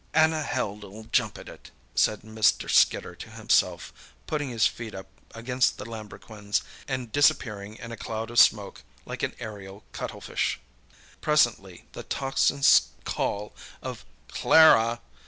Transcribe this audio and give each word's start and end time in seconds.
"Anna 0.15 0.41
Held'll 0.41 1.03
jump 1.11 1.37
at 1.37 1.47
it," 1.47 1.69
said 1.93 2.21
Mr. 2.21 2.67
Skidder 2.67 3.13
to 3.13 3.29
himself, 3.29 3.93
putting 4.25 4.49
his 4.49 4.65
feet 4.65 4.95
up 4.95 5.05
against 5.35 5.77
the 5.77 5.85
lambrequins 5.85 6.63
and 6.87 7.11
disappearing 7.11 7.75
in 7.75 7.91
a 7.91 7.97
cloud 7.97 8.31
of 8.31 8.39
smoke 8.39 8.81
like 9.05 9.21
an 9.21 9.35
aerial 9.39 9.83
cuttlefish. 9.91 10.59
Presently 11.21 11.85
the 11.91 12.01
tocsin 12.01 12.63
call 13.03 13.53
of 13.83 14.03
"Clara!" 14.27 15.01